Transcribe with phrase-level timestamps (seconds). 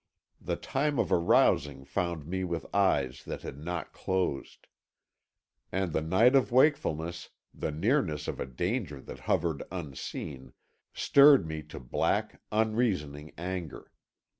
[0.41, 4.65] The time of arising found me with eyes that had not closed;
[5.71, 10.53] and the night of wakefulness, the nearness of a danger that hovered unseen,
[10.91, 13.91] stirred me to black, unreasoning anger.